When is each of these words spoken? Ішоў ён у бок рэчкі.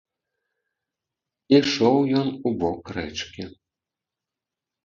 Ішоў 1.57 1.97
ён 2.21 2.27
у 2.31 2.49
бок 2.65 2.81
рэчкі. 2.97 3.43